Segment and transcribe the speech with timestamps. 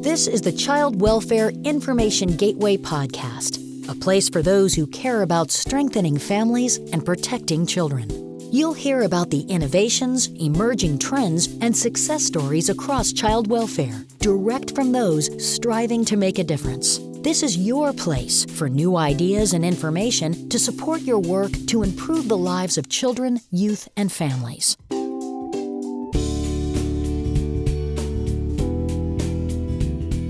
[0.00, 3.58] This is the Child Welfare Information Gateway Podcast,
[3.88, 8.08] a place for those who care about strengthening families and protecting children.
[8.52, 14.92] You'll hear about the innovations, emerging trends, and success stories across child welfare, direct from
[14.92, 17.00] those striving to make a difference.
[17.22, 22.28] This is your place for new ideas and information to support your work to improve
[22.28, 24.76] the lives of children, youth, and families.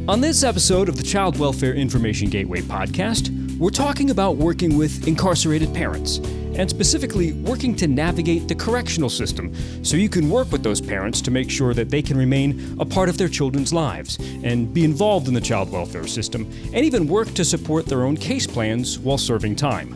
[0.09, 5.07] On this episode of the Child Welfare Information Gateway podcast, we're talking about working with
[5.07, 6.17] incarcerated parents,
[6.55, 11.21] and specifically working to navigate the correctional system so you can work with those parents
[11.21, 14.83] to make sure that they can remain a part of their children's lives and be
[14.83, 18.99] involved in the child welfare system and even work to support their own case plans
[18.99, 19.95] while serving time.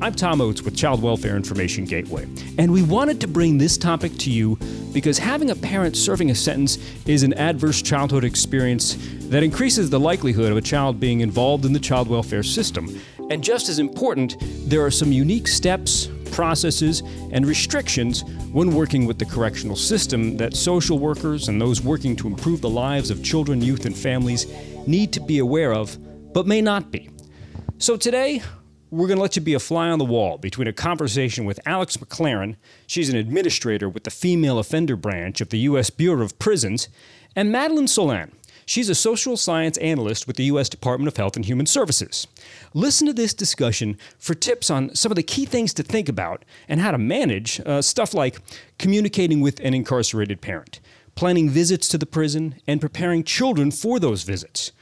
[0.00, 2.22] I'm Tom Oates with Child Welfare Information Gateway,
[2.56, 4.56] and we wanted to bring this topic to you
[4.92, 9.98] because having a parent serving a sentence is an adverse childhood experience that increases the
[9.98, 12.96] likelihood of a child being involved in the child welfare system.
[13.28, 14.36] And just as important,
[14.70, 17.02] there are some unique steps, processes,
[17.32, 22.28] and restrictions when working with the correctional system that social workers and those working to
[22.28, 24.46] improve the lives of children, youth, and families
[24.86, 25.98] need to be aware of,
[26.32, 27.10] but may not be.
[27.78, 28.42] So today,
[28.90, 31.60] we're going to let you be a fly on the wall between a conversation with
[31.66, 35.90] Alex McLaren, she's an administrator with the Female Offender Branch of the U.S.
[35.90, 36.88] Bureau of Prisons,
[37.36, 38.32] and Madeline Solan.
[38.64, 40.68] She's a social science analyst with the U.S.
[40.68, 42.26] Department of Health and Human Services.
[42.74, 46.44] Listen to this discussion for tips on some of the key things to think about
[46.68, 48.40] and how to manage uh, stuff like
[48.78, 50.80] communicating with an incarcerated parent,
[51.14, 54.72] planning visits to the prison, and preparing children for those visits,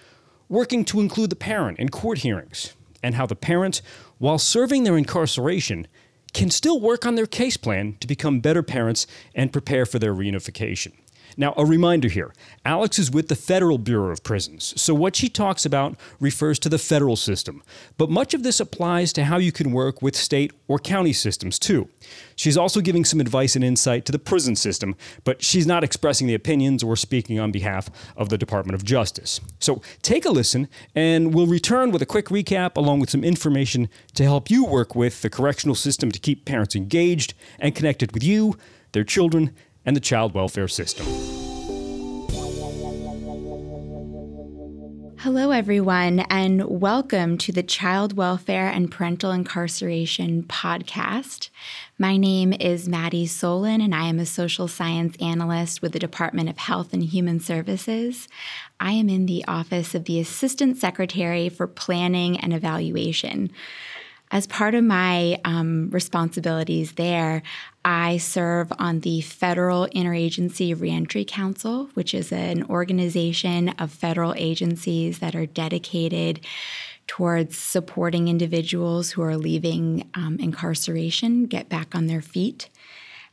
[0.48, 2.74] working to include the parent in court hearings,
[3.06, 3.82] and how the parents,
[4.18, 5.86] while serving their incarceration,
[6.34, 10.12] can still work on their case plan to become better parents and prepare for their
[10.12, 10.92] reunification.
[11.36, 12.32] Now, a reminder here
[12.64, 16.68] Alex is with the Federal Bureau of Prisons, so what she talks about refers to
[16.68, 17.62] the federal system.
[17.98, 21.58] But much of this applies to how you can work with state or county systems,
[21.58, 21.88] too.
[22.36, 26.26] She's also giving some advice and insight to the prison system, but she's not expressing
[26.26, 29.40] the opinions or speaking on behalf of the Department of Justice.
[29.60, 33.88] So take a listen, and we'll return with a quick recap along with some information
[34.14, 38.22] to help you work with the correctional system to keep parents engaged and connected with
[38.22, 38.56] you,
[38.92, 39.54] their children,
[39.86, 41.06] and the child welfare system.
[45.20, 51.50] Hello, everyone, and welcome to the Child Welfare and Parental Incarceration podcast.
[51.98, 56.48] My name is Maddie Solan, and I am a social science analyst with the Department
[56.48, 58.28] of Health and Human Services.
[58.78, 63.50] I am in the Office of the Assistant Secretary for Planning and Evaluation.
[64.30, 67.42] As part of my um, responsibilities there,
[67.86, 75.20] I serve on the Federal Interagency Reentry Council, which is an organization of federal agencies
[75.20, 76.40] that are dedicated
[77.06, 82.68] towards supporting individuals who are leaving um, incarceration get back on their feet.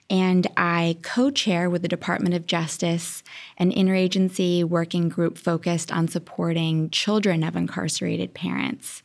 [0.07, 3.23] And I co chair with the Department of Justice
[3.57, 9.01] an interagency working group focused on supporting children of incarcerated parents.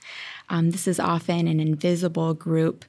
[0.50, 2.84] Um, this is often an invisible group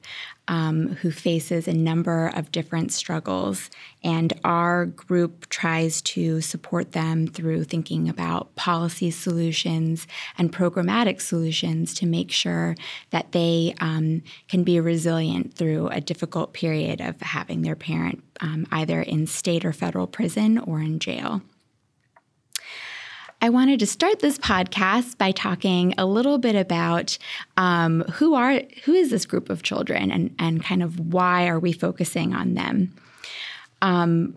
[0.48, 3.70] um, who faces a number of different struggles,
[4.02, 11.94] and our group tries to support them through thinking about policy solutions and programmatic solutions
[11.94, 12.74] to make sure
[13.10, 18.66] that they um, can be resilient through a difficult period of having their parent um,
[18.72, 21.42] either in state or federal prison or in jail.
[23.42, 27.16] I wanted to start this podcast by talking a little bit about
[27.56, 31.58] um, who are who is this group of children and and kind of why are
[31.58, 32.94] we focusing on them.
[33.80, 34.36] Um,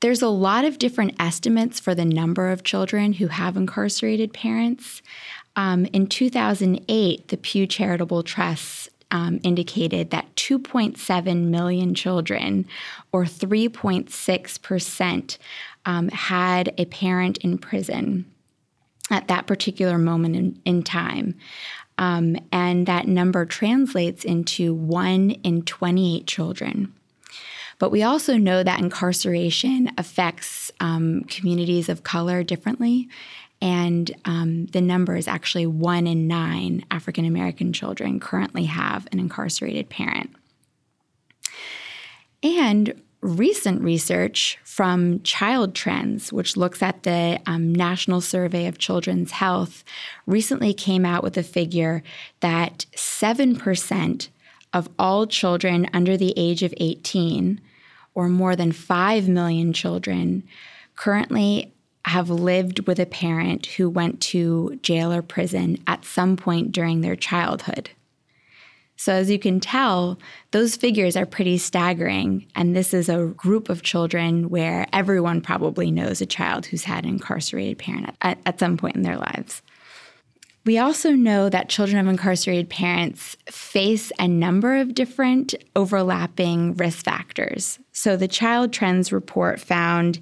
[0.00, 5.02] there's a lot of different estimates for the number of children who have incarcerated parents.
[5.56, 12.66] Um, in 2008, the Pew Charitable Trust um, indicated that 2.7 million children,
[13.12, 15.38] or 3.6 percent,
[15.86, 18.30] um, had a parent in prison
[19.10, 21.36] at that particular moment in, in time.
[21.98, 26.92] Um, and that number translates into one in 28 children.
[27.78, 33.08] But we also know that incarceration affects um, communities of color differently.
[33.62, 39.18] And um, the number is actually one in nine African American children currently have an
[39.18, 40.34] incarcerated parent.
[42.42, 49.32] And recent research from Child Trends, which looks at the um, National Survey of Children's
[49.32, 49.84] Health,
[50.26, 52.02] recently came out with a figure
[52.40, 54.28] that 7%
[54.72, 57.60] of all children under the age of 18,
[58.14, 60.42] or more than 5 million children,
[60.94, 61.72] currently
[62.04, 67.00] have lived with a parent who went to jail or prison at some point during
[67.00, 67.90] their childhood.
[68.96, 70.18] So, as you can tell,
[70.52, 72.46] those figures are pretty staggering.
[72.54, 77.04] And this is a group of children where everyone probably knows a child who's had
[77.04, 79.62] an incarcerated parent at, at some point in their lives.
[80.64, 87.04] We also know that children of incarcerated parents face a number of different overlapping risk
[87.04, 87.78] factors.
[87.92, 90.20] So, the Child Trends report found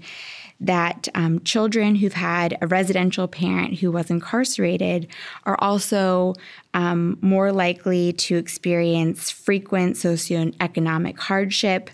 [0.67, 5.07] that um, children who've had a residential parent who was incarcerated
[5.45, 6.35] are also
[6.73, 11.91] um, more likely to experience frequent socioeconomic hardship,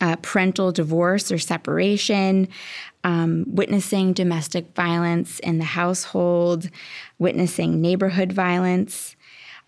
[0.00, 2.48] uh, parental divorce or separation,
[3.04, 6.68] um, witnessing domestic violence in the household,
[7.18, 9.16] witnessing neighborhood violence.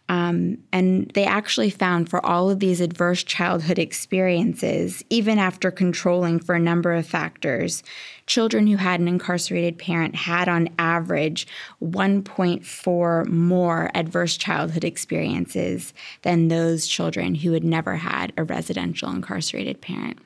[0.08, 6.40] Um, and they actually found for all of these adverse childhood experiences, even after controlling
[6.40, 7.82] for a number of factors,
[8.26, 11.46] children who had an incarcerated parent had on average
[11.82, 19.80] 1.4 more adverse childhood experiences than those children who had never had a residential incarcerated
[19.80, 20.18] parent.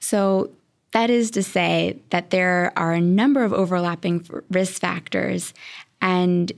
[0.00, 0.50] So,
[0.92, 5.54] that is to say that there are a number of overlapping risk factors,
[6.00, 6.50] and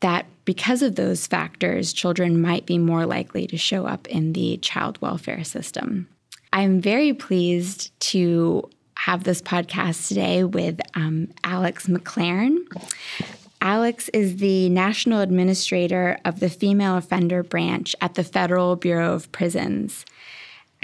[0.00, 4.58] that because of those factors, children might be more likely to show up in the
[4.58, 6.08] child welfare system.
[6.52, 12.58] I'm very pleased to have this podcast today with um, Alex McLaren.
[13.60, 19.32] Alex is the National Administrator of the Female Offender Branch at the Federal Bureau of
[19.32, 20.04] Prisons.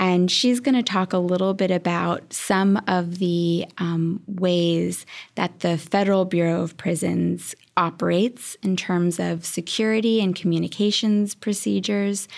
[0.01, 5.05] And she's going to talk a little bit about some of the um, ways
[5.35, 12.29] that the Federal Bureau of Prisons operates in terms of security and communications procedures.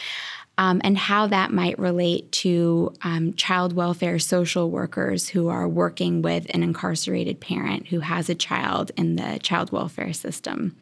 [0.59, 6.21] Um, and how that might relate to um, child welfare social workers who are working
[6.21, 10.77] with an incarcerated parent who has a child in the child welfare system.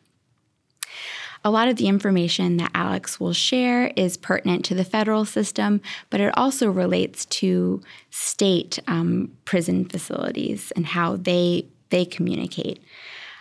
[1.43, 5.81] A lot of the information that Alex will share is pertinent to the federal system,
[6.11, 12.81] but it also relates to state um, prison facilities and how they they communicate.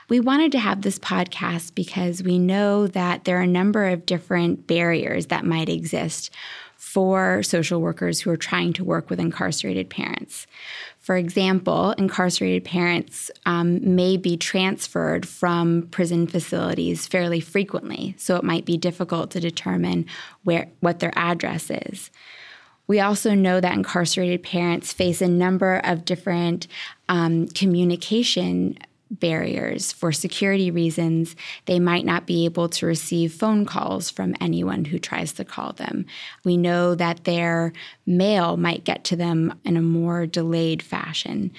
[0.10, 4.08] We wanted to have this podcast because we know that there are a number of
[4.08, 6.32] different barriers that might exist
[6.78, 10.48] for social workers who are trying to work with incarcerated parents.
[11.00, 18.44] For example, incarcerated parents um, may be transferred from prison facilities fairly frequently, so it
[18.44, 20.06] might be difficult to determine
[20.44, 22.12] where what their address is.
[22.86, 26.68] We also know that incarcerated parents face a number of different
[27.08, 28.78] um, communication
[29.12, 29.92] barriers.
[29.92, 31.36] For security reasons,
[31.66, 35.74] they might not be able to receive phone calls from anyone who tries to call
[35.74, 36.06] them.
[36.44, 37.74] We know that their
[38.06, 41.52] mail might get to them in a more delayed fashion.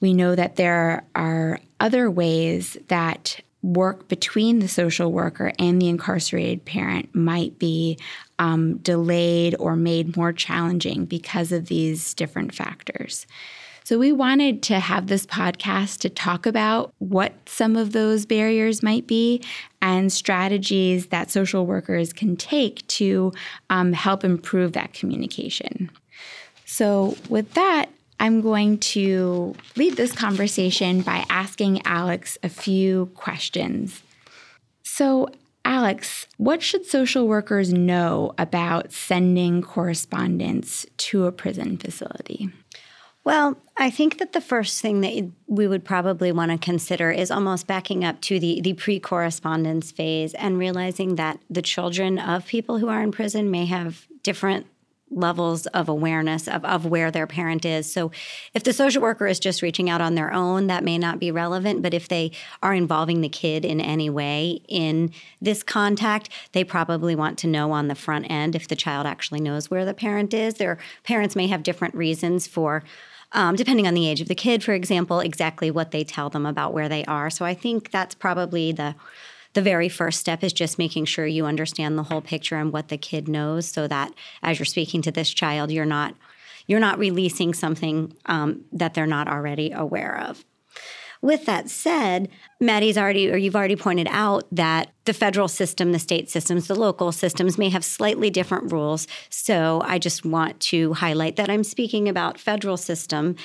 [0.00, 5.88] We know that there are other ways that work between the social worker and the
[5.88, 7.96] incarcerated parent might be
[8.38, 13.26] um, delayed or made more challenging because of these different factors.
[13.84, 18.82] So, we wanted to have this podcast to talk about what some of those barriers
[18.82, 19.42] might be
[19.80, 23.32] and strategies that social workers can take to
[23.70, 25.90] um, help improve that communication.
[26.64, 27.86] So, with that,
[28.20, 34.00] I'm going to lead this conversation by asking Alex a few questions.
[34.84, 35.28] So,
[35.64, 42.50] Alex, what should social workers know about sending correspondence to a prison facility?
[43.24, 47.30] Well, I think that the first thing that we would probably want to consider is
[47.30, 52.46] almost backing up to the, the pre correspondence phase and realizing that the children of
[52.46, 54.66] people who are in prison may have different
[55.14, 57.92] levels of awareness of, of where their parent is.
[57.92, 58.10] So
[58.54, 61.30] if the social worker is just reaching out on their own, that may not be
[61.30, 61.82] relevant.
[61.82, 67.14] But if they are involving the kid in any way in this contact, they probably
[67.14, 70.32] want to know on the front end if the child actually knows where the parent
[70.32, 70.54] is.
[70.54, 72.82] Their parents may have different reasons for
[73.32, 76.46] um, depending on the age of the kid, for example, exactly what they tell them
[76.46, 77.30] about where they are.
[77.30, 78.94] So I think that's probably the
[79.54, 82.88] the very first step is just making sure you understand the whole picture and what
[82.88, 84.12] the kid knows, so that
[84.42, 86.14] as you're speaking to this child, you're not
[86.66, 90.44] you're not releasing something um, that they're not already aware of.
[91.22, 92.28] With that said,
[92.60, 96.74] Maddie's already, or you've already pointed out that the federal system, the state systems, the
[96.74, 99.06] local systems may have slightly different rules.
[99.30, 103.36] So I just want to highlight that I'm speaking about federal system,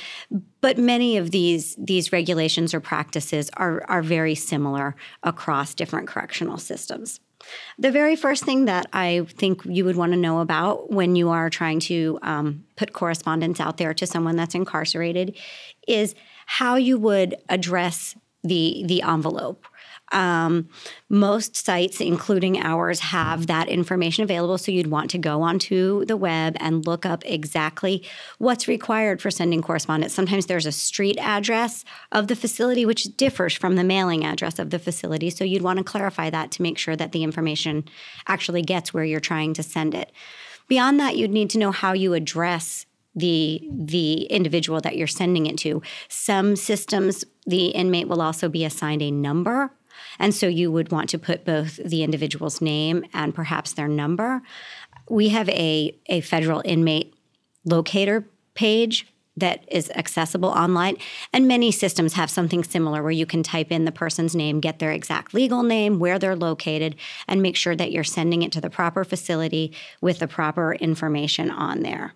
[0.60, 6.58] but many of these these regulations or practices are are very similar across different correctional
[6.58, 7.20] systems.
[7.78, 11.30] The very first thing that I think you would want to know about when you
[11.30, 15.38] are trying to um, put correspondence out there to someone that's incarcerated
[15.88, 16.16] is
[16.48, 19.66] how you would address the the envelope.
[20.14, 20.70] Um,
[21.10, 24.58] most sites, including ours, have that information available.
[24.58, 28.06] So you'd want to go onto the web and look up exactly
[28.38, 30.14] what's required for sending correspondence.
[30.14, 34.70] Sometimes there's a street address of the facility, which differs from the mailing address of
[34.70, 35.30] the facility.
[35.30, 37.84] So you'd want to clarify that to make sure that the information
[38.28, 40.14] actually gets where you're trying to send it.
[40.70, 42.86] Beyond that, you'd need to know how you address
[43.18, 45.82] the the individual that you're sending it to.
[46.08, 49.72] Some systems the inmate will also be assigned a number
[50.20, 54.42] and so you would want to put both the individual's name and perhaps their number.
[55.10, 57.14] We have a, a federal inmate
[57.66, 60.98] locator page that is accessible online.
[61.32, 64.80] And many systems have something similar where you can type in the person's name, get
[64.80, 66.96] their exact legal name, where they're located,
[67.28, 71.52] and make sure that you're sending it to the proper facility with the proper information
[71.52, 72.16] on there.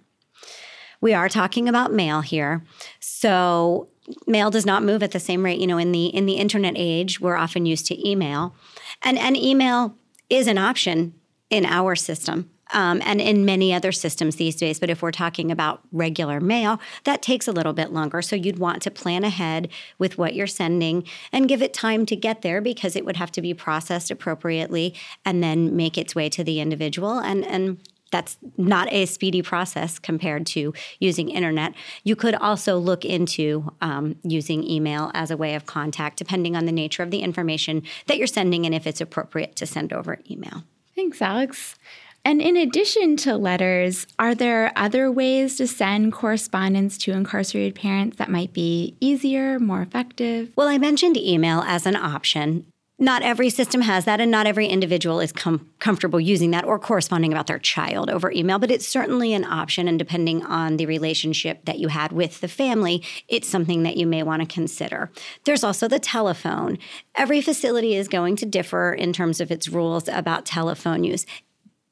[1.01, 2.63] We are talking about mail here.
[2.99, 3.89] So
[4.27, 5.59] mail does not move at the same rate.
[5.59, 8.55] You know, in the in the internet age, we're often used to email,
[9.01, 9.95] and and email
[10.29, 11.13] is an option
[11.49, 12.49] in our system.
[12.73, 14.79] Um, and in many other systems these days.
[14.79, 18.21] But if we're talking about regular mail, that takes a little bit longer.
[18.21, 19.67] So you'd want to plan ahead
[19.97, 21.03] with what you're sending
[21.33, 24.95] and give it time to get there because it would have to be processed appropriately
[25.25, 27.19] and then make its way to the individual.
[27.19, 27.77] And and
[28.11, 31.73] that's not a speedy process compared to using internet.
[32.03, 36.65] You could also look into um, using email as a way of contact, depending on
[36.65, 40.19] the nature of the information that you're sending and if it's appropriate to send over
[40.29, 40.63] email.
[40.95, 41.75] Thanks, Alex.
[42.23, 48.17] And in addition to letters, are there other ways to send correspondence to incarcerated parents
[48.17, 50.51] that might be easier, more effective?
[50.55, 52.70] Well, I mentioned email as an option
[53.01, 56.77] not every system has that, and not every individual is com- comfortable using that or
[56.77, 59.87] corresponding about their child over email, but it's certainly an option.
[59.87, 64.05] And depending on the relationship that you had with the family, it's something that you
[64.05, 65.11] may want to consider.
[65.45, 66.77] There's also the telephone.
[67.15, 71.25] Every facility is going to differ in terms of its rules about telephone use.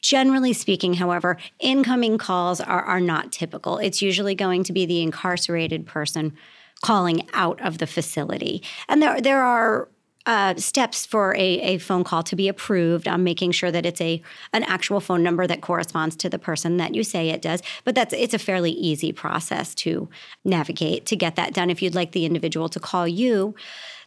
[0.01, 3.79] Generally speaking, however, incoming calls are, are not typical.
[3.79, 6.37] It's usually going to be the incarcerated person
[6.83, 8.61] calling out of the facility.
[8.87, 9.89] And there, there are
[10.25, 13.07] uh, steps for a, a, phone call to be approved.
[13.19, 14.21] Making sure that it's a
[14.53, 17.61] an actual phone number that corresponds to the person that you say it does.
[17.83, 20.09] But that's it's a fairly easy process to
[20.43, 23.55] navigate to get that done if you'd like the individual to call you.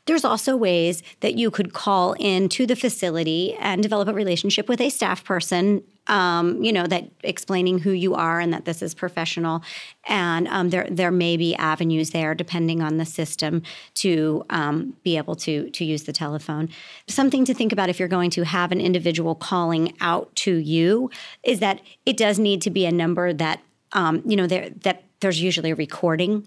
[0.07, 4.81] There's also ways that you could call into the facility and develop a relationship with
[4.81, 8.94] a staff person, um, you know, that explaining who you are and that this is
[8.94, 9.62] professional.
[10.09, 13.62] And um, there there may be avenues there, depending on the system,
[13.94, 16.68] to um, be able to to use the telephone.
[17.09, 21.11] Something to think about if you're going to have an individual calling out to you
[21.42, 23.61] is that it does need to be a number that
[23.92, 26.47] um, you know there that there's usually a recording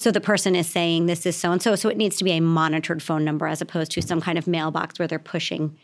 [0.00, 1.74] so the person is saying this is so and so.
[1.74, 4.46] So it needs to be a monitored phone number as opposed to some kind of
[4.46, 5.76] mailbox where they're pushing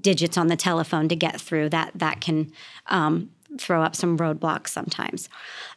[0.00, 1.68] digits on the telephone to get through.
[1.70, 2.52] That that can
[2.86, 5.28] um, throw up some roadblocks sometimes.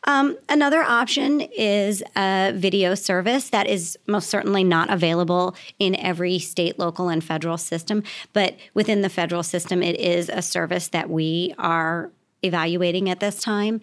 [0.06, 6.40] Um, another option is a video service that is most certainly not available in every
[6.40, 11.10] state, local, and federal system, but within the federal system, it is a service that
[11.10, 12.12] we are
[12.44, 13.82] evaluating at this time.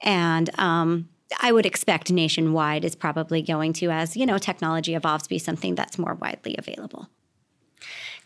[0.00, 1.08] And um,
[1.40, 5.74] I would expect nationwide is probably going to, as you know, technology evolves, be something
[5.74, 7.08] that's more widely available.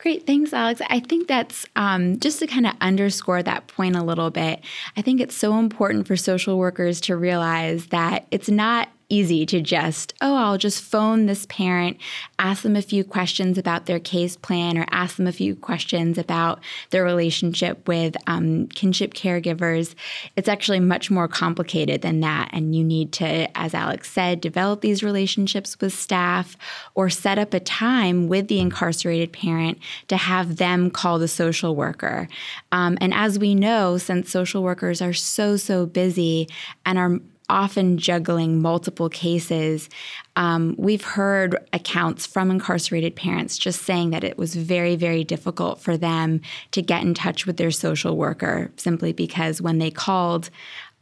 [0.00, 0.80] Great, thanks, Alex.
[0.88, 4.61] I think that's um, just to kind of underscore that point a little bit.
[4.97, 9.61] I think it's so important for social workers to realize that it's not easy to
[9.61, 11.99] just, oh, I'll just phone this parent,
[12.38, 16.17] ask them a few questions about their case plan, or ask them a few questions
[16.17, 19.95] about their relationship with um, kinship caregivers.
[20.37, 22.49] It's actually much more complicated than that.
[22.52, 26.57] And you need to, as Alex said, develop these relationships with staff
[26.95, 31.75] or set up a time with the incarcerated parent to have them call the social
[31.75, 32.29] worker.
[32.73, 36.49] Um, and as we know, since social workers are so, so busy
[36.87, 37.19] and are
[37.50, 39.88] often juggling multiple cases.
[40.37, 45.80] Um, we've heard accounts from incarcerated parents just saying that it was very, very difficult
[45.80, 46.40] for them
[46.71, 50.49] to get in touch with their social worker simply because when they called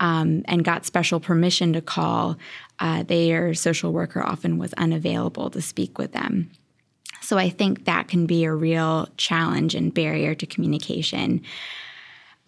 [0.01, 2.37] um, and got special permission to call,
[2.79, 6.51] uh, their social worker often was unavailable to speak with them.
[7.21, 11.43] So I think that can be a real challenge and barrier to communication.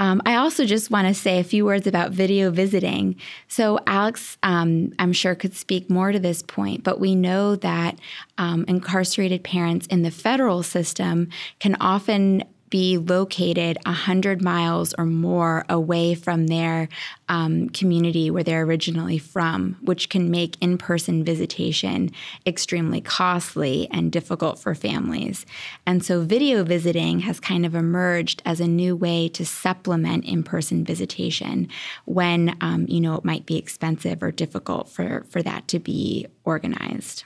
[0.01, 3.17] Um, I also just want to say a few words about video visiting.
[3.49, 7.99] So, Alex, um, I'm sure, could speak more to this point, but we know that
[8.39, 11.29] um, incarcerated parents in the federal system
[11.59, 16.89] can often be located 100 miles or more away from their
[17.29, 22.11] um, community where they're originally from, which can make in person visitation
[22.47, 25.45] extremely costly and difficult for families.
[25.85, 30.43] And so, video visiting has kind of emerged as a new way to supplement in
[30.43, 31.69] person visitation
[32.05, 36.27] when, um, you know, it might be expensive or difficult for, for that to be
[36.45, 37.25] organized.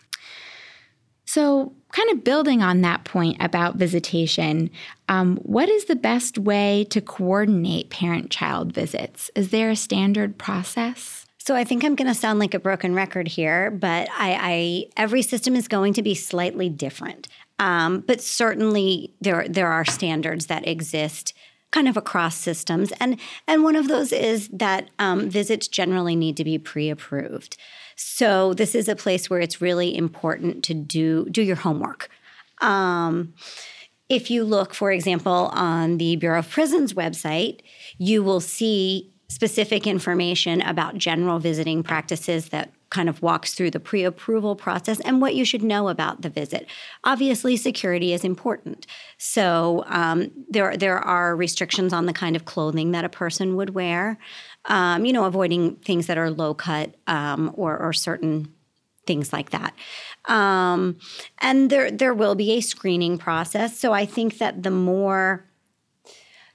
[1.27, 4.69] So, kind of building on that point about visitation,
[5.09, 9.31] um, what is the best way to coordinate parent child visits?
[9.37, 11.25] Is there a standard process?
[11.39, 14.87] So I think I'm going to sound like a broken record here, but I, I
[14.97, 17.29] every system is going to be slightly different.
[17.61, 21.33] Um, but certainly there there are standards that exist
[21.71, 26.37] kind of across systems, and and one of those is that um, visits generally need
[26.39, 27.57] to be pre-approved.
[27.97, 32.09] So this is a place where it's really important to do do your homework.
[32.61, 33.35] Um,
[34.09, 37.61] if you look, for example, on the Bureau of Prisons website,
[37.99, 43.81] you will see specific information about general visiting practices that kind of walks through the
[43.81, 46.67] pre approval process and what you should know about the visit.
[47.03, 48.87] Obviously, security is important.
[49.19, 53.75] So, um, there, there are restrictions on the kind of clothing that a person would
[53.75, 54.19] wear
[54.67, 58.53] um, you know, avoiding things that are low cut um, or, or certain
[59.07, 59.75] things like that.
[60.27, 60.99] Um,
[61.39, 63.79] and there there will be a screening process.
[63.79, 65.45] So I think that the more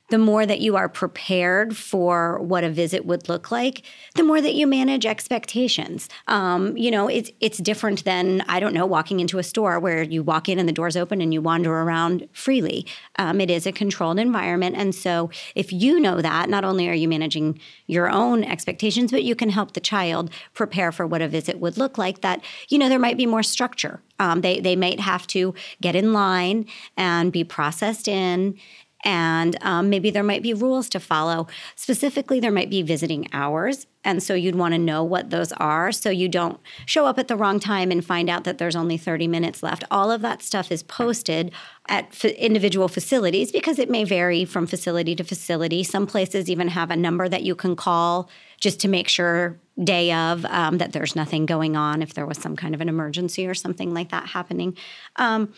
[0.09, 3.83] the more that you are prepared for what a visit would look like,
[4.15, 6.09] the more that you manage expectations.
[6.27, 10.03] Um, you know, it's it's different than I don't know walking into a store where
[10.03, 12.85] you walk in and the doors open and you wander around freely.
[13.17, 16.93] Um, it is a controlled environment, and so if you know that, not only are
[16.93, 21.27] you managing your own expectations, but you can help the child prepare for what a
[21.27, 22.21] visit would look like.
[22.21, 24.01] That you know there might be more structure.
[24.19, 26.65] Um, they they might have to get in line
[26.97, 28.57] and be processed in
[29.03, 31.48] and um, maybe there might be rules to follow.
[31.75, 33.88] Specifically, there might be visiting hours.
[34.03, 37.27] And so you'd want to know what those are so you don't show up at
[37.27, 39.84] the wrong time and find out that there's only 30 minutes left.
[39.91, 41.51] All of that stuff is posted
[41.90, 45.83] at f- individual facilities because it may vary from facility to facility.
[45.83, 50.12] Some places even have a number that you can call just to make sure day
[50.12, 53.48] of um, that there's nothing going on if there was some kind of an emergency
[53.48, 54.77] or something like that happening.
[55.16, 55.53] Um,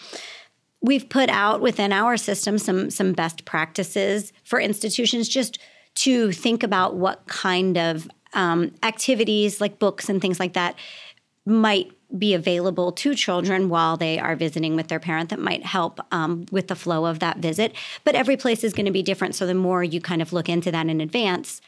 [0.82, 5.60] we've put out within our system some some best practices for institutions just
[5.94, 10.76] to think about what kind of um, activities like books and things like that
[11.46, 16.00] might be available to children while they are visiting with their parent that might help
[16.12, 17.74] um, with the flow of that visit.
[18.04, 19.36] But every place is going to be different.
[19.36, 21.62] So the more you kind of look into that in advance,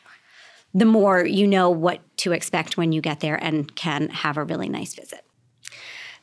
[0.73, 4.43] the more you know what to expect when you get there and can have a
[4.43, 5.23] really nice visit.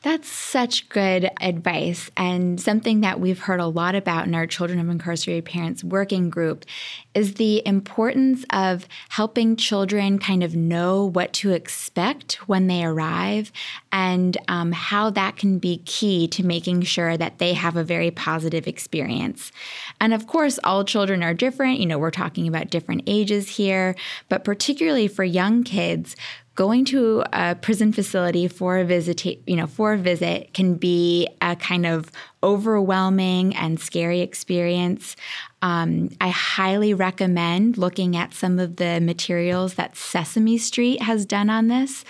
[0.03, 4.79] That's such good advice and something that we've heard a lot about in our Children
[4.79, 6.65] of Incarcerated Parents working group
[7.13, 13.51] is the importance of helping children kind of know what to expect when they arrive
[13.91, 18.09] and um, how that can be key to making sure that they have a very
[18.09, 19.51] positive experience.
[19.99, 21.79] And of course, all children are different.
[21.79, 23.95] You know, we're talking about different ages here,
[24.29, 26.15] but particularly for young kids,
[26.61, 31.27] going to a prison facility for a visit, you know, for a visit can be
[31.41, 32.11] a kind of
[32.43, 35.15] overwhelming and scary experience.
[35.63, 41.49] Um, I highly recommend looking at some of the materials that Sesame Street has done
[41.49, 42.05] on this.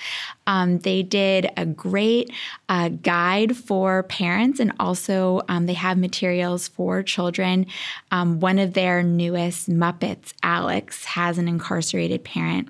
[0.46, 2.30] Um, they did a great
[2.68, 7.68] uh, guide for parents, and also um, they have materials for children.
[8.12, 12.68] Um, one of their newest Muppets, Alex, has an incarcerated parent.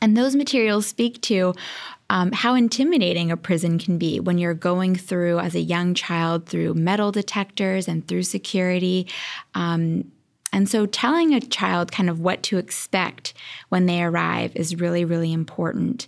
[0.00, 1.54] And those materials speak to
[2.10, 6.46] um, how intimidating a prison can be when you're going through, as a young child,
[6.46, 9.08] through metal detectors and through security.
[9.54, 10.10] Um,
[10.52, 13.34] and so, telling a child kind of what to expect
[13.68, 16.06] when they arrive is really, really important.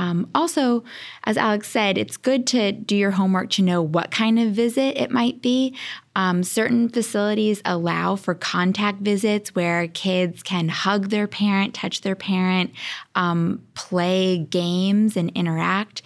[0.00, 0.82] Um, also,
[1.24, 4.96] as Alex said, it's good to do your homework to know what kind of visit
[4.96, 5.76] it might be.
[6.16, 12.16] Um, certain facilities allow for contact visits where kids can hug their parent, touch their
[12.16, 12.72] parent,
[13.14, 16.00] um, play games, and interact.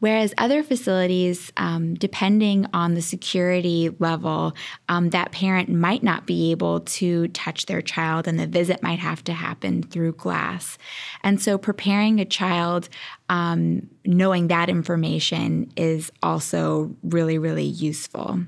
[0.00, 4.54] Whereas other facilities, um, depending on the security level,
[4.88, 8.98] um, that parent might not be able to touch their child and the visit might
[8.98, 10.78] have to happen through glass.
[11.22, 12.88] And so preparing a child,
[13.28, 18.40] um, knowing that information is also really, really useful.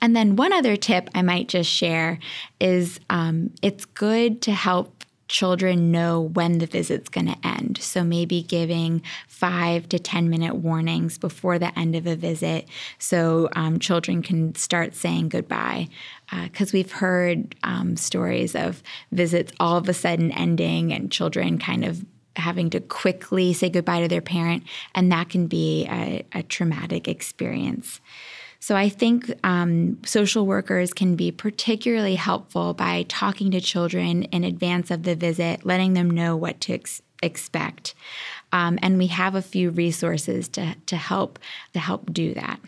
[0.00, 2.18] And then one other tip I might just share
[2.60, 4.99] is um, it's good to help
[5.30, 7.78] children know when the visit's going to end.
[7.80, 13.48] So maybe giving five to 10 minute warnings before the end of a visit so
[13.54, 15.88] um, children can start saying goodbye.
[16.44, 21.58] Because uh, we've heard um, stories of visits all of a sudden ending and children
[21.58, 22.04] kind of
[22.36, 24.64] having to quickly say goodbye to their parent,
[24.94, 28.00] and that can be a, a traumatic experience.
[28.60, 34.44] So I think um, social workers can be particularly helpful by talking to children in
[34.44, 37.94] advance of the visit, letting them know what to ex- expect.
[38.52, 41.38] Um, and we have a few resources to, to help
[41.72, 42.60] to help do that.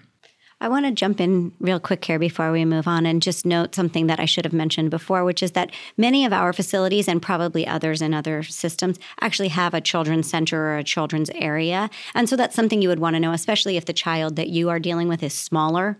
[0.62, 3.74] I want to jump in real quick here before we move on and just note
[3.74, 7.20] something that I should have mentioned before, which is that many of our facilities and
[7.20, 11.90] probably others in other systems actually have a children's center or a children's area.
[12.14, 14.68] And so that's something you would want to know, especially if the child that you
[14.68, 15.98] are dealing with is smaller.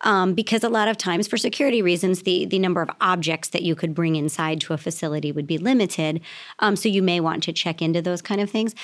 [0.00, 3.60] Um, because a lot of times, for security reasons, the, the number of objects that
[3.60, 6.22] you could bring inside to a facility would be limited.
[6.60, 8.74] Um, so you may want to check into those kind of things.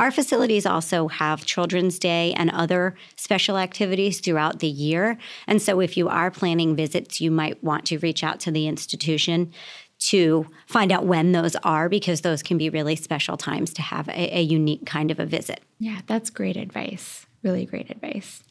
[0.00, 5.18] Our facilities also have Children's Day and other special activities throughout the year.
[5.46, 8.66] And so if you are planning visits, you might want to reach out to the
[8.66, 9.52] institution
[9.98, 14.08] to find out when those are because those can be really special times to have
[14.08, 15.60] a, a unique kind of a visit.
[15.78, 17.26] Yeah, that's great advice.
[17.42, 18.42] Really great advice.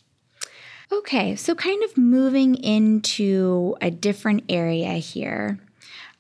[0.92, 5.58] Okay, so kind of moving into a different area here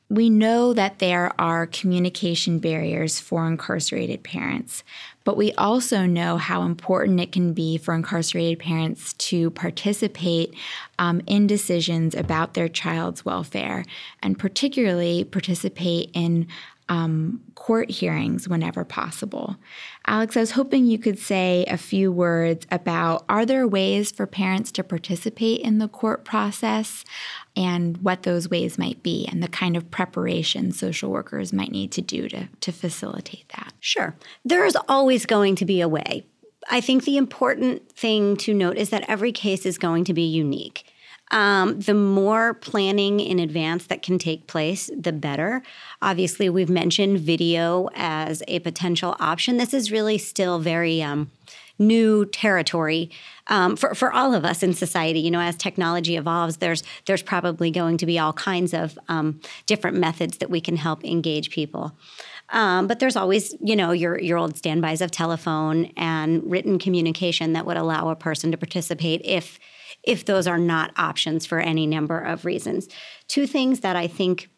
[0.09, 4.83] we know that there are communication barriers for incarcerated parents,
[5.23, 10.55] but we also know how important it can be for incarcerated parents to participate
[10.97, 13.85] um, in decisions about their child's welfare,
[14.23, 16.47] and particularly participate in
[16.89, 19.55] um, court hearings whenever possible.
[20.07, 24.25] Alex, I was hoping you could say a few words about are there ways for
[24.25, 27.05] parents to participate in the court process
[27.55, 31.91] and what those ways might be and the kind of preparation social workers might need
[31.91, 33.71] to do to, to facilitate that?
[33.79, 34.15] Sure.
[34.43, 36.25] There is always going to be a way.
[36.71, 40.23] I think the important thing to note is that every case is going to be
[40.23, 40.85] unique.
[41.31, 45.61] Um, the more planning in advance that can take place, the better.
[46.01, 49.57] Obviously, we've mentioned video as a potential option.
[49.57, 51.29] This is really still very um,
[51.77, 53.09] new territory
[53.47, 55.19] um, for, for all of us in society.
[55.19, 59.41] You know, as technology evolves, there's there's probably going to be all kinds of um,
[59.65, 61.93] different methods that we can help engage people.
[62.51, 67.53] Um, but there's always, you know, your your old standbys of telephone and written communication
[67.53, 69.59] that would allow a person to participate if
[70.03, 72.87] if those are not options for any number of reasons.
[73.27, 74.49] Two things that I think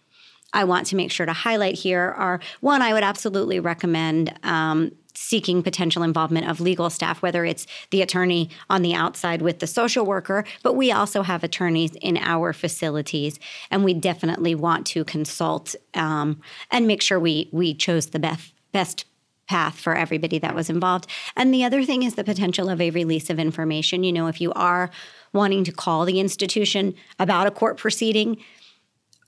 [0.53, 4.91] I want to make sure to highlight here are one, I would absolutely recommend um,
[5.13, 9.67] seeking potential involvement of legal staff, whether it's the attorney on the outside with the
[9.67, 15.03] social worker, but we also have attorneys in our facilities, and we definitely want to
[15.05, 19.05] consult um, and make sure we we chose the best best
[19.47, 21.07] path for everybody that was involved.
[21.35, 24.05] And the other thing is the potential of a release of information.
[24.05, 24.89] You know, if you are
[25.33, 28.37] wanting to call the institution about a court proceeding,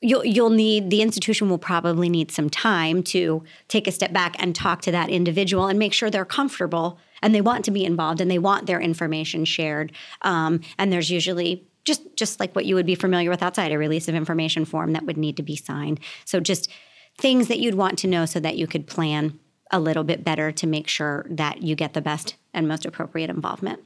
[0.03, 4.35] you'll you'll need the institution will probably need some time to take a step back
[4.39, 7.85] and talk to that individual and make sure they're comfortable and they want to be
[7.85, 9.93] involved and they want their information shared.
[10.21, 13.77] Um, and there's usually just just like what you would be familiar with outside a
[13.77, 15.99] release of information form that would need to be signed.
[16.25, 16.69] So just
[17.17, 19.39] things that you'd want to know so that you could plan
[19.71, 23.29] a little bit better to make sure that you get the best and most appropriate
[23.29, 23.79] involvement.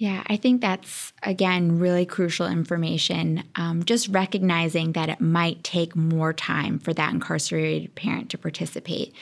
[0.00, 3.44] Yeah, I think that's, again, really crucial information.
[3.56, 9.12] Um, just recognizing that it might take more time for that incarcerated parent to participate.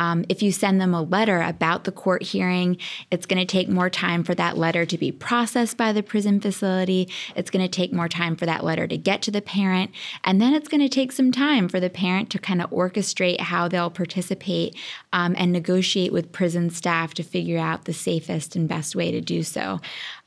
[0.00, 2.78] Um, if you send them a letter about the court hearing,
[3.10, 6.40] it's going to take more time for that letter to be processed by the prison
[6.40, 7.08] facility.
[7.36, 9.90] It's going to take more time for that letter to get to the parent.
[10.24, 13.40] And then it's going to take some time for the parent to kind of orchestrate
[13.40, 14.74] how they'll participate
[15.12, 19.20] um, and negotiate with prison staff to figure out the safest and best way to
[19.20, 19.80] do so.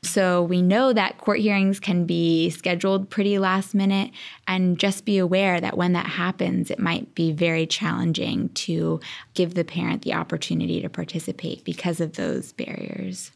[0.04, 4.10] So we know that court hearings can be scheduled pretty last minute,
[4.46, 9.00] and just be aware that when that happens, it might be very challenging to
[9.34, 13.32] give the parent the opportunity to participate because of those barriers.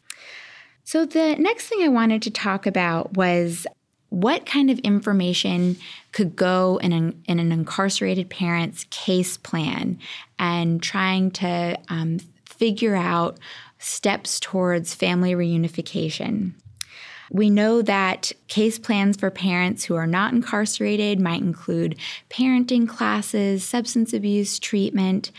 [0.85, 3.67] So, the next thing I wanted to talk about was
[4.11, 5.77] what kind of information
[6.13, 9.99] could go in an, in an incarcerated parent's case plan
[10.39, 13.39] and trying to um, figure out
[13.79, 16.53] steps towards family reunification.
[17.31, 21.99] We know that case plans for parents who are not incarcerated might include
[22.31, 25.31] parenting classes, substance abuse treatment,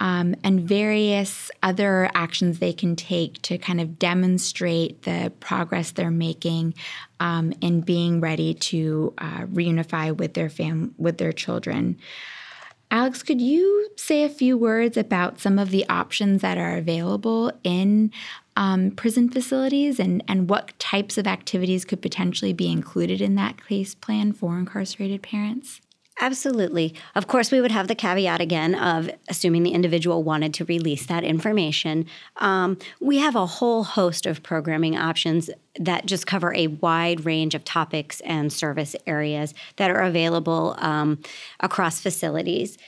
[0.00, 6.10] um, and various other actions they can take to kind of demonstrate the progress they're
[6.10, 6.74] making
[7.18, 11.98] um, in being ready to uh, reunify with their fam with their children.
[12.90, 17.52] Alex, could you say a few words about some of the options that are available
[17.62, 18.10] in
[18.56, 23.64] um, prison facilities and, and what types of activities could potentially be included in that
[23.66, 25.80] case plan for incarcerated parents?
[26.20, 26.94] Absolutely.
[27.14, 31.06] Of course, we would have the caveat again of assuming the individual wanted to release
[31.06, 32.06] that information.
[32.38, 37.54] Um, we have a whole host of programming options that just cover a wide range
[37.54, 41.20] of topics and service areas that are available um,
[41.60, 42.78] across facilities.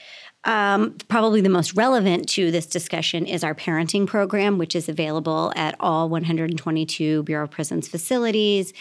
[0.43, 5.53] Um, probably the most relevant to this discussion is our parenting program, which is available
[5.55, 8.73] at all 122 Bureau of Prisons facilities.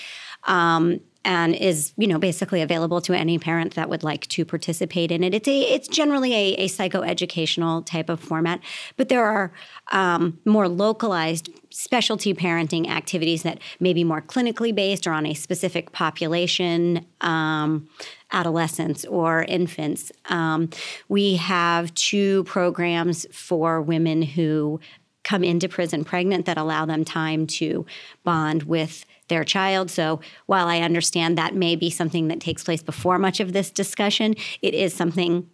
[0.44, 5.10] Um, and is you know basically available to any parent that would like to participate
[5.10, 5.34] in it.
[5.34, 8.60] It's a it's generally a, a psychoeducational type of format,
[8.96, 9.52] but there are
[9.92, 15.34] um, more localized specialty parenting activities that may be more clinically based or on a
[15.34, 17.06] specific population.
[17.20, 17.88] Um,
[18.32, 20.12] adolescents or infants.
[20.26, 20.70] Um,
[21.08, 24.78] we have two programs for women who
[25.24, 27.84] come into prison pregnant that allow them time to
[28.24, 29.90] bond with their child.
[29.90, 33.70] So while I understand that may be something that takes place before much of this
[33.70, 35.48] discussion, it is something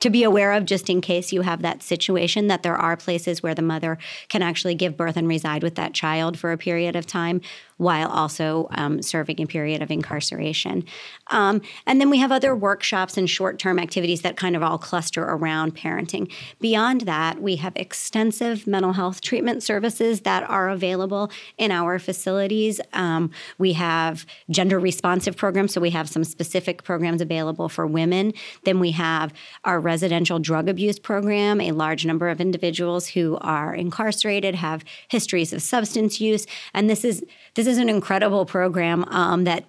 [0.00, 3.42] to be aware of just in case you have that situation that there are places
[3.42, 3.96] where the mother
[4.28, 7.40] can actually give birth and reside with that child for a period of time
[7.76, 10.84] while also um, serving a period of incarceration.
[11.30, 14.78] Um, and then we have other workshops and short term activities that kind of all
[14.78, 16.32] cluster around parenting.
[16.60, 22.80] Beyond that, we have extensive mental health treatment services that are available in our facilities.
[22.92, 28.32] Um, we have gender responsive programs, so we have some specific programs available for women.
[28.64, 29.32] Then we have
[29.64, 31.60] our residential drug abuse program.
[31.60, 37.04] A large number of individuals who are incarcerated have histories of substance use, and this
[37.04, 37.22] is
[37.54, 39.64] this is an incredible program um, that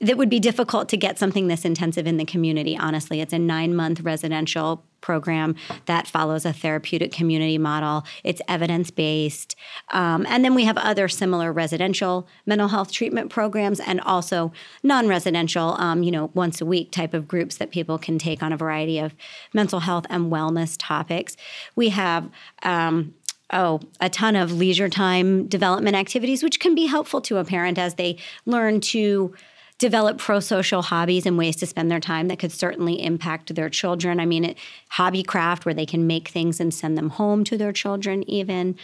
[0.00, 2.76] that would be difficult to get something this intensive in the community.
[2.76, 5.54] Honestly, it's a nine month residential program
[5.86, 8.04] that follows a therapeutic community model.
[8.24, 9.56] It's evidence based,
[9.92, 15.06] um, and then we have other similar residential mental health treatment programs and also non
[15.08, 18.52] residential, um, you know, once a week type of groups that people can take on
[18.52, 19.14] a variety of
[19.52, 21.36] mental health and wellness topics.
[21.76, 22.28] We have
[22.62, 23.14] um,
[23.52, 27.78] oh, a ton of leisure time development activities, which can be helpful to a parent
[27.78, 29.34] as they learn to
[29.78, 34.18] develop pro-social hobbies and ways to spend their time that could certainly impact their children.
[34.18, 34.58] I mean, it,
[34.90, 38.76] hobby craft where they can make things and send them home to their children, even.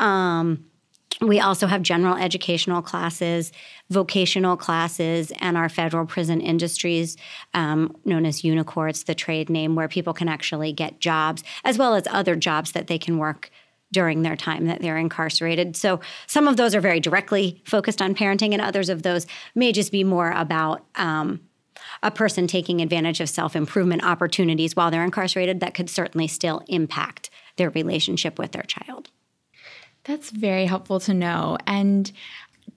[0.00, 0.64] Um,
[1.20, 3.52] we also have general educational classes,
[3.90, 7.16] vocational classes, and our federal prison industries,
[7.52, 11.94] um, known as UNICOR, the trade name, where people can actually get jobs, as well
[11.94, 13.50] as other jobs that they can work
[13.92, 15.76] during their time that they're incarcerated.
[15.76, 19.72] So some of those are very directly focused on parenting, and others of those may
[19.72, 21.40] just be more about um,
[22.02, 26.62] a person taking advantage of self improvement opportunities while they're incarcerated that could certainly still
[26.68, 29.10] impact their relationship with their child.
[30.04, 31.58] That's very helpful to know.
[31.66, 32.10] And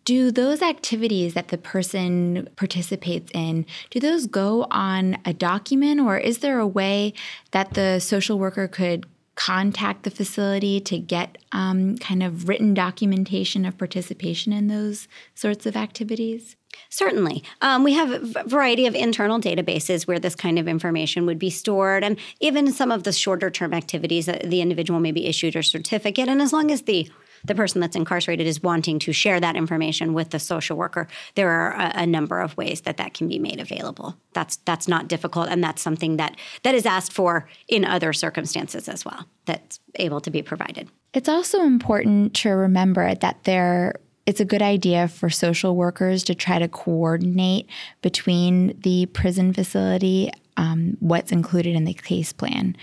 [0.06, 6.18] do those activities that the person participates in do those go on a document or
[6.18, 7.14] is there a way
[7.52, 13.66] that the social worker could contact the facility to get um, kind of written documentation
[13.66, 16.56] of participation in those sorts of activities?
[16.90, 17.44] Certainly.
[17.62, 21.50] Um, we have a variety of internal databases where this kind of information would be
[21.50, 25.56] stored, and even some of the shorter term activities, uh, the individual may be issued
[25.56, 26.28] a certificate.
[26.28, 27.10] And as long as the
[27.46, 31.50] the person that's incarcerated is wanting to share that information with the social worker, there
[31.50, 34.16] are a, a, number of ways that that can be made available.
[34.34, 38.88] That's that's not difficult, and that's something that that is asked for in other circumstances
[38.88, 39.28] as well.
[39.46, 40.90] That's able to be provided.
[41.14, 46.36] It's also important to remember that there it's a good idea for social workers to
[46.36, 47.68] try to coordinate
[48.02, 52.78] between the prison facility, um, what's included in the case plan.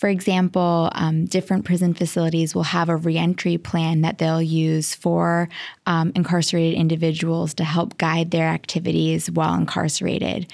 [0.00, 5.50] For example, um, different prison facilities will have a reentry plan that they'll use for
[5.84, 10.50] um, incarcerated individuals to help guide their activities while incarcerated.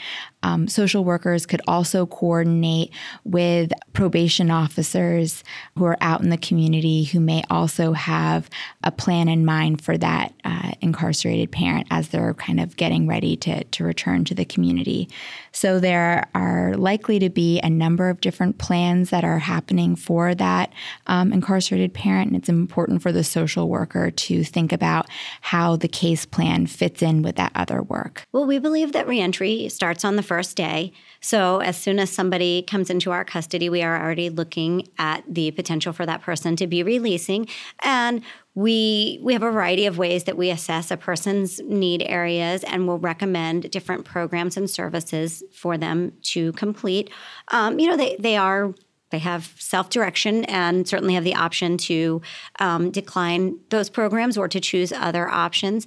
[0.46, 2.92] Um, social workers could also coordinate
[3.24, 5.42] with probation officers
[5.76, 8.48] who are out in the community who may also have
[8.84, 13.36] a plan in mind for that uh, incarcerated parent as they're kind of getting ready
[13.36, 15.08] to, to return to the community.
[15.50, 20.32] So there are likely to be a number of different plans that are happening for
[20.36, 20.72] that
[21.08, 25.06] um, incarcerated parent, and it's important for the social worker to think about
[25.40, 28.26] how the case plan fits in with that other work.
[28.30, 30.92] Well, we believe that reentry starts on the first first day.
[31.22, 35.50] So, as soon as somebody comes into our custody, we are already looking at the
[35.50, 37.48] potential for that person to be releasing.
[37.82, 38.22] And
[38.54, 42.86] we we have a variety of ways that we assess a person's need areas and
[42.86, 47.08] will recommend different programs and services for them to complete.
[47.48, 48.74] Um, you know, they, they are
[49.10, 52.20] they have self direction and certainly have the option to
[52.58, 55.86] um, decline those programs or to choose other options.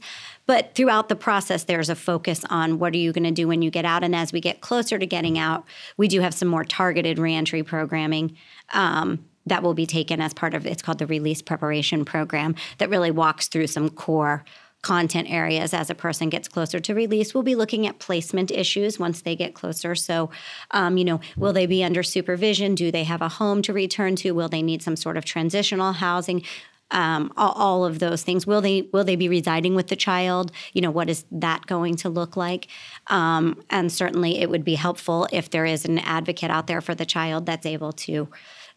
[0.50, 3.62] But throughout the process, there's a focus on what are you going to do when
[3.62, 4.04] you get out.
[4.04, 5.64] And as we get closer to getting out,
[5.96, 8.36] we do have some more targeted reentry programming.
[8.74, 12.90] Um, that will be taken as part of it's called the release preparation program that
[12.90, 14.44] really walks through some core
[14.82, 17.36] content areas as a person gets closer to release.
[17.36, 19.94] We'll be looking at placement issues once they get closer.
[19.94, 20.32] So,
[20.72, 22.74] um, you know, will they be under supervision?
[22.74, 24.32] Do they have a home to return to?
[24.32, 26.44] Will they need some sort of transitional housing?
[26.92, 28.48] Um, all, all, of those things.
[28.48, 30.52] Will they will they be residing with the child?
[30.74, 32.68] You know, what is that going to look like?
[33.08, 36.96] Um, and certainly, it would be helpful if there is an advocate out there for
[36.96, 38.28] the child that's able to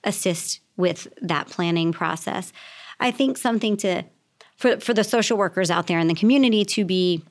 [0.05, 2.53] assist with that planning process.
[3.01, 4.05] I think something to
[4.57, 7.23] for, for the social workers out there in the community to be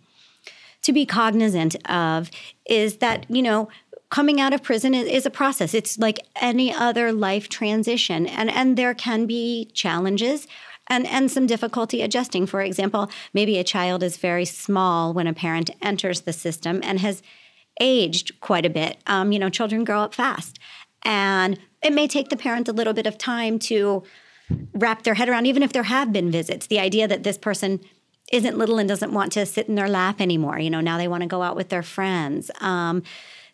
[0.81, 2.29] to be cognizant of
[2.65, 3.69] is that you know
[4.09, 8.77] coming out of prison is, a process it's like any other life transition and and
[8.77, 10.47] there can be challenges
[10.87, 15.33] and and some difficulty adjusting for example maybe a child is very small when a
[15.33, 17.21] parent enters the system and has
[17.79, 20.59] aged quite a bit um, you know children grow up fast
[21.03, 24.03] and it may take the parent a little bit of time to
[24.73, 27.79] wrap their head around, even if there have been visits, the idea that this person
[28.31, 30.59] isn't little and doesn't want to sit in their lap anymore.
[30.59, 32.51] You know, now they want to go out with their friends.
[32.61, 33.03] Um,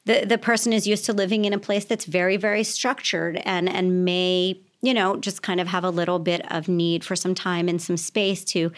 [0.06, 3.68] the the person is used to living in a place that's very very structured and
[3.68, 7.36] and may you know just kind of have a little bit of need for some
[7.36, 8.72] time and some space to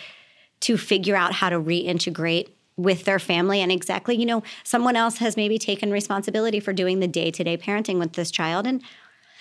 [0.62, 3.62] to figure out how to reintegrate with their family.
[3.62, 8.00] And exactly you know someone else has maybe taken responsibility for doing the day-to-day parenting
[8.00, 8.66] with this child.
[8.66, 8.82] And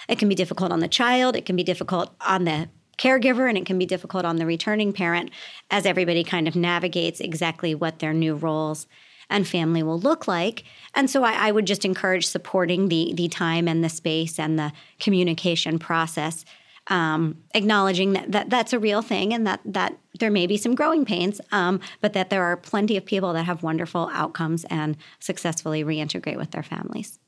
[0.09, 2.69] it can be difficult on the child, it can be difficult on the
[2.99, 5.31] caregiver, and it can be difficult on the returning parent
[5.71, 8.87] as everybody kind of navigates exactly what their new roles
[9.31, 10.65] and family will look like.
[10.95, 14.59] And so I, I, would just encourage supporting the the time and the space and
[14.59, 16.45] the communication process,
[16.89, 20.75] um, acknowledging that, that that's a real thing and that that there may be some
[20.75, 24.97] growing pains, um, but that there are plenty of people that have wonderful outcomes and
[25.21, 27.19] successfully reintegrate with their families.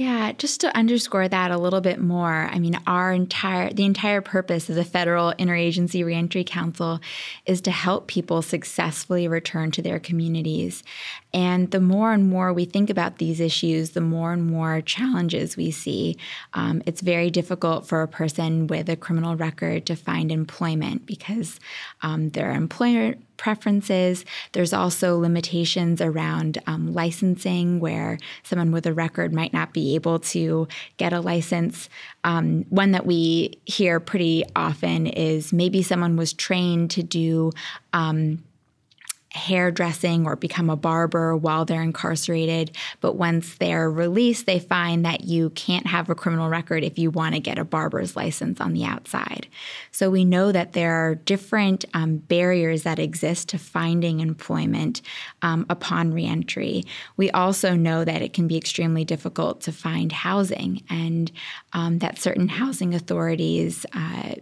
[0.00, 4.22] Yeah, just to underscore that a little bit more, I mean, our entire the entire
[4.22, 7.00] purpose of the Federal Interagency Reentry Council
[7.44, 10.82] is to help people successfully return to their communities.
[11.34, 15.58] And the more and more we think about these issues, the more and more challenges
[15.58, 16.16] we see.
[16.54, 21.60] Um, it's very difficult for a person with a criminal record to find employment because
[22.00, 24.26] um, their employer preferences.
[24.52, 30.18] There's also limitations around um, licensing, where someone with a record might not be able
[30.18, 31.88] to get a license.
[32.22, 37.52] Um, one that we hear pretty often is maybe someone was trained to do.
[37.94, 38.44] Um,
[39.32, 42.76] hairdressing or become a barber while they're incarcerated.
[43.00, 47.10] But once they're released, they find that you can't have a criminal record if you
[47.10, 49.46] want to get a barber's license on the outside.
[49.92, 55.00] So we know that there are different um, barriers that exist to finding employment
[55.42, 56.84] um, upon reentry.
[57.16, 61.30] We also know that it can be extremely difficult to find housing and
[61.72, 63.86] um, that certain housing authorities.
[63.92, 64.34] Uh,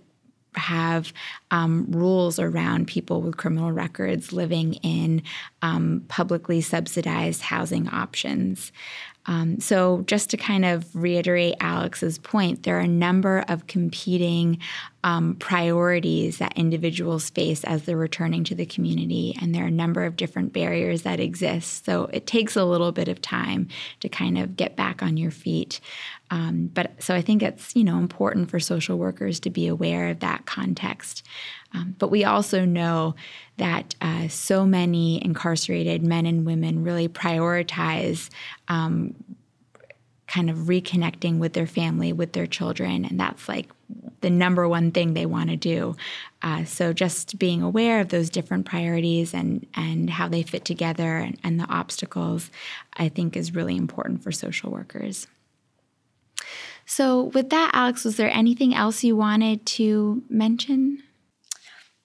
[0.59, 1.13] have
[1.51, 5.23] um, rules around people with criminal records living in
[5.63, 8.73] um, publicly subsidized housing options.
[9.29, 14.59] Um, so, just to kind of reiterate Alex's point, there are a number of competing
[15.05, 19.71] um, priorities that individuals face as they're returning to the community, and there are a
[19.71, 21.85] number of different barriers that exist.
[21.85, 23.69] So, it takes a little bit of time
[24.01, 25.81] to kind of get back on your feet.
[26.31, 30.09] Um, but so I think it's you know important for social workers to be aware
[30.09, 31.25] of that context.
[31.75, 33.15] Um, but we also know
[33.59, 38.31] that uh, so many incarcerated men and women really prioritize
[38.69, 39.15] um,
[40.27, 43.69] kind of reconnecting with their family, with their children, and that's like
[44.21, 45.97] the number one thing they want to do.
[46.43, 51.17] Uh, so just being aware of those different priorities and and how they fit together
[51.17, 52.51] and, and the obstacles,
[52.95, 55.27] I think, is really important for social workers.
[56.87, 61.03] So, with that, Alex, was there anything else you wanted to mention?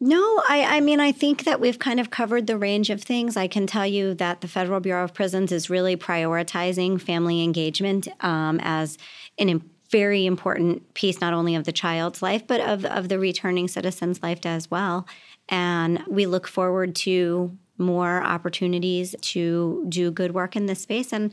[0.05, 3.37] No, I, I mean, I think that we've kind of covered the range of things.
[3.37, 8.09] I can tell you that the Federal Bureau of Prisons is really prioritizing family engagement
[8.19, 8.97] um, as
[9.39, 13.69] an very important piece, not only of the child's life, but of, of the returning
[13.69, 15.07] citizen's life as well.
[15.47, 21.13] And we look forward to more opportunities to do good work in this space.
[21.13, 21.31] And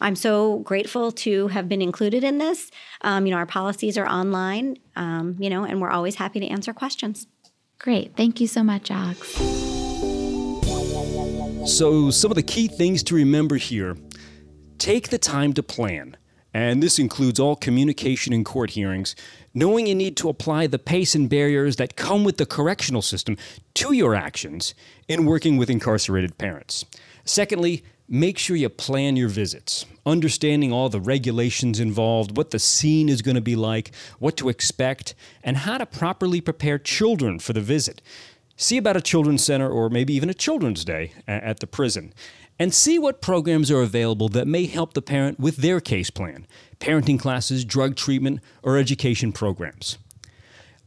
[0.00, 2.70] I'm so grateful to have been included in this.
[3.00, 6.46] Um, you know, our policies are online, um, you know, and we're always happy to
[6.46, 7.26] answer questions.
[7.78, 8.16] Great.
[8.16, 9.28] Thank you so much, Alex.
[11.66, 13.96] So, some of the key things to remember here
[14.78, 16.16] take the time to plan.
[16.54, 19.16] and this includes all communication in court hearings,
[19.52, 23.36] knowing you need to apply the pace and barriers that come with the correctional system
[23.74, 24.72] to your actions
[25.08, 26.84] in working with incarcerated parents.
[27.24, 27.82] Secondly,
[28.14, 33.22] make sure you plan your visits, understanding all the regulations involved, what the scene is
[33.22, 33.90] going to be like,
[34.20, 38.00] what to expect, and how to properly prepare children for the visit.
[38.56, 42.14] See about a children's center or maybe even a children's day at the prison.
[42.56, 46.46] And see what programs are available that may help the parent with their case plan
[46.78, 49.98] parenting classes, drug treatment, or education programs.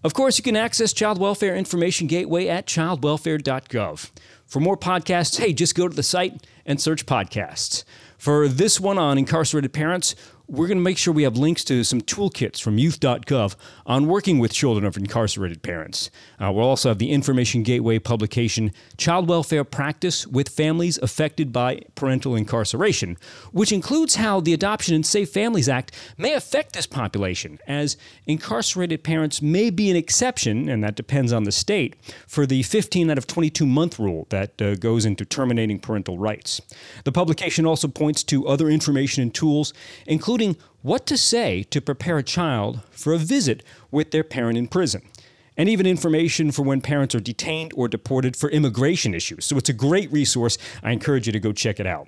[0.04, 4.12] Of course, you can access Child Welfare Information Gateway at childwelfare.gov.
[4.46, 7.84] For more podcasts, hey, just go to the site and search podcasts.
[8.18, 10.16] For this one on incarcerated parents,
[10.48, 14.40] we're going to make sure we have links to some toolkits from youth.gov on working
[14.40, 16.10] with children of incarcerated parents.
[16.40, 21.82] Uh, we'll also have the Information Gateway publication, Child Welfare Practice with Families Affected by
[21.96, 23.18] Parental Incarceration,
[23.52, 29.04] which includes how the Adoption and Safe Families Act may affect this population, as incarcerated
[29.04, 31.96] parents may be an exception, and that depends on the state,
[32.26, 36.62] for the 15 out of 22 month rule that uh, goes into terminating parental rights.
[37.04, 39.74] The publication also points to other information and tools,
[40.06, 44.56] including including what to say to prepare a child for a visit with their parent
[44.56, 45.02] in prison,
[45.58, 49.46] and even information for when parents are detained or deported for immigration issues.
[49.46, 50.60] So it's a great resource.
[50.84, 52.08] I encourage you to go check it out.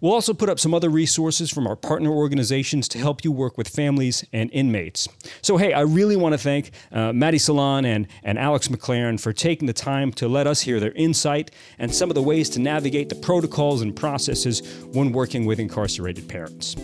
[0.00, 3.58] We'll also put up some other resources from our partner organizations to help you work
[3.58, 5.08] with families and inmates.
[5.42, 9.32] So, hey, I really want to thank uh, Maddie Salon and, and Alex McLaren for
[9.32, 12.60] taking the time to let us hear their insight and some of the ways to
[12.60, 16.76] navigate the protocols and processes when working with incarcerated parents.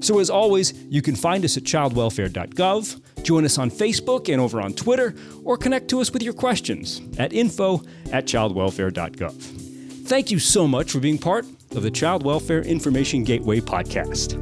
[0.00, 4.60] So, as always, you can find us at childwelfare.gov, join us on Facebook and over
[4.60, 5.14] on Twitter,
[5.44, 9.62] or connect to us with your questions at info at childwelfare.gov.
[10.06, 11.46] Thank you so much for being part
[11.76, 14.38] of the Child Welfare Information Gateway podcast.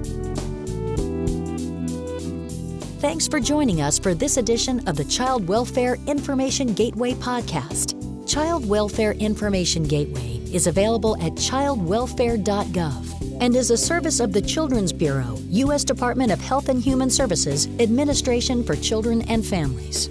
[3.01, 7.97] Thanks for joining us for this edition of the Child Welfare Information Gateway podcast.
[8.29, 14.93] Child Welfare Information Gateway is available at childwelfare.gov and is a service of the Children's
[14.93, 15.83] Bureau, U.S.
[15.83, 20.11] Department of Health and Human Services, Administration for Children and Families.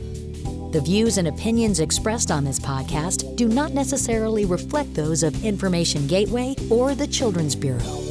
[0.71, 6.05] The views and opinions expressed on this podcast do not necessarily reflect those of Information
[6.05, 8.08] Gateway or the Children's Bureau.